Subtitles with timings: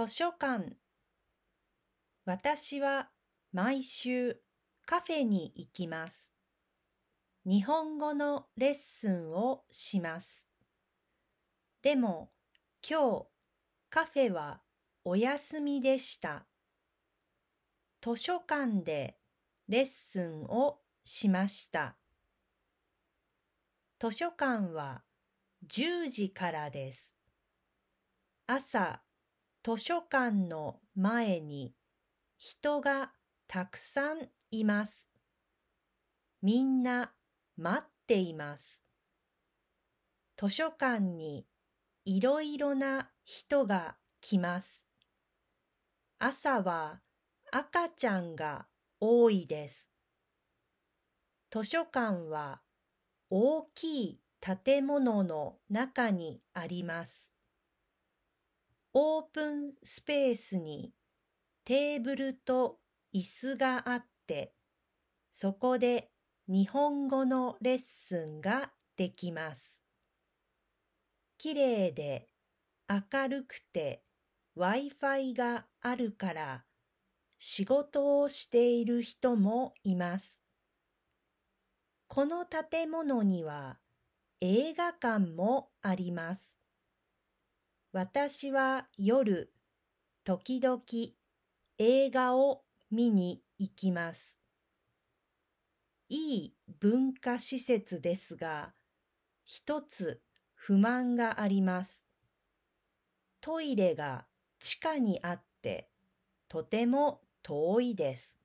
[0.00, 0.78] 図書館
[2.24, 3.10] 私は
[3.52, 4.40] 毎週
[4.86, 6.32] カフェに行きます。
[7.44, 10.48] 日本語のレッスンをします。
[11.82, 12.30] でも
[12.82, 13.26] 今日
[13.90, 14.62] カフェは
[15.04, 16.46] お休みでした。
[18.00, 19.18] 図書館で
[19.68, 21.98] レッスンをしました。
[23.98, 25.02] 図書館は
[25.68, 27.14] 10時からです。
[28.46, 29.02] 朝、
[29.62, 31.74] 図書館の前に
[32.38, 33.12] 人が
[33.46, 35.10] たくさんいます。
[36.40, 37.12] みんな
[37.58, 38.82] 待っています。
[40.38, 41.46] 図書館に
[42.06, 44.86] いろいろな人が来ます。
[46.18, 47.02] 朝は
[47.52, 48.66] 赤ちゃんが
[48.98, 49.90] 多いです。
[51.50, 52.62] 図書館は
[53.28, 57.34] 大きい建物の中にあります。
[58.92, 60.92] オープンスペースに
[61.64, 62.78] テーブルと
[63.14, 64.54] 椅子があって、
[65.30, 66.10] そこで
[66.48, 69.80] 日本語のレッスンができます。
[71.38, 72.26] きれいで
[72.88, 74.02] 明るくて
[74.56, 76.64] Wi-Fi があるから
[77.38, 80.42] 仕事をしている人もいます。
[82.08, 83.78] この建物には
[84.40, 86.59] 映画館もあります。
[87.92, 89.52] 私は夜、
[90.22, 90.80] 時々
[91.78, 94.38] 映画を見に行きます。
[96.08, 98.74] いい文化施設ですが、
[99.44, 100.22] 一つ
[100.54, 102.04] 不満があります。
[103.40, 104.26] トイレが
[104.60, 105.90] 地下にあって、
[106.48, 108.39] とても遠いです。